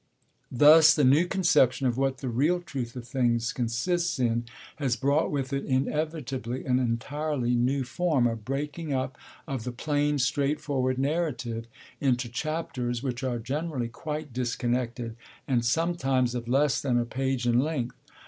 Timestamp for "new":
1.03-1.27, 7.53-7.83